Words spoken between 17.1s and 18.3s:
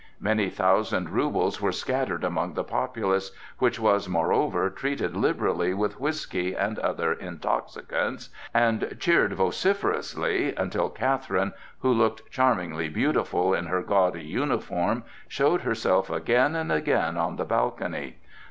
on the balcony.